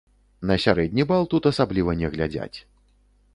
На 0.51 0.55
сярэдні 0.63 1.05
бал 1.11 1.27
тут 1.33 1.43
асабліва 1.51 1.95
не 2.01 2.07
глядзяць. 2.17 2.57